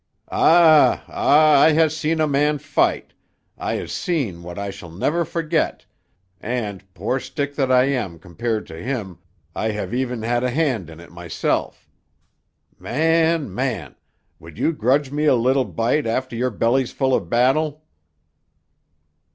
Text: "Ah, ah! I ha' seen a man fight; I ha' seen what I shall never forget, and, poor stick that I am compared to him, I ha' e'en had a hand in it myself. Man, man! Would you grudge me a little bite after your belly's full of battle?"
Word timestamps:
"Ah, 0.31 1.03
ah! 1.09 1.61
I 1.61 1.73
ha' 1.73 1.87
seen 1.91 2.19
a 2.19 2.25
man 2.25 2.57
fight; 2.57 3.13
I 3.55 3.77
ha' 3.77 3.85
seen 3.87 4.41
what 4.41 4.57
I 4.57 4.71
shall 4.71 4.89
never 4.89 5.23
forget, 5.23 5.85
and, 6.39 6.83
poor 6.95 7.19
stick 7.19 7.53
that 7.55 7.71
I 7.71 7.83
am 7.83 8.17
compared 8.17 8.65
to 8.65 8.77
him, 8.81 9.19
I 9.55 9.73
ha' 9.73 9.93
e'en 9.93 10.23
had 10.23 10.43
a 10.43 10.49
hand 10.49 10.89
in 10.89 10.99
it 10.99 11.11
myself. 11.11 11.87
Man, 12.79 13.53
man! 13.53 13.93
Would 14.39 14.57
you 14.57 14.73
grudge 14.73 15.11
me 15.11 15.25
a 15.25 15.35
little 15.35 15.65
bite 15.65 16.07
after 16.07 16.35
your 16.35 16.49
belly's 16.49 16.91
full 16.91 17.13
of 17.13 17.29
battle?" 17.29 17.83